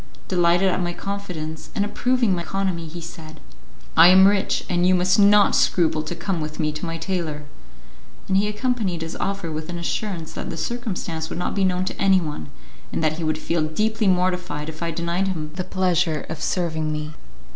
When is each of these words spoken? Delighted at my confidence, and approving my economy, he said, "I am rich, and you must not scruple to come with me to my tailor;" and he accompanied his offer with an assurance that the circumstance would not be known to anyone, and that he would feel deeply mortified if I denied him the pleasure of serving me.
Delighted 0.27 0.67
at 0.67 0.81
my 0.81 0.93
confidence, 0.93 1.69
and 1.75 1.85
approving 1.85 2.33
my 2.33 2.41
economy, 2.41 2.87
he 2.87 3.01
said, 3.01 3.39
"I 3.95 4.07
am 4.07 4.27
rich, 4.27 4.65
and 4.67 4.83
you 4.87 4.95
must 4.95 5.19
not 5.19 5.55
scruple 5.55 6.01
to 6.01 6.15
come 6.15 6.41
with 6.41 6.59
me 6.59 6.71
to 6.71 6.87
my 6.87 6.97
tailor;" 6.97 7.43
and 8.27 8.35
he 8.35 8.47
accompanied 8.47 9.03
his 9.03 9.15
offer 9.17 9.51
with 9.51 9.69
an 9.69 9.77
assurance 9.77 10.33
that 10.33 10.49
the 10.49 10.57
circumstance 10.57 11.29
would 11.29 11.37
not 11.37 11.53
be 11.53 11.63
known 11.63 11.85
to 11.85 12.01
anyone, 12.01 12.49
and 12.91 13.03
that 13.03 13.17
he 13.19 13.23
would 13.23 13.37
feel 13.37 13.61
deeply 13.61 14.07
mortified 14.07 14.69
if 14.69 14.81
I 14.81 14.89
denied 14.89 15.27
him 15.27 15.51
the 15.53 15.63
pleasure 15.63 16.25
of 16.29 16.41
serving 16.41 16.91
me. 16.91 17.13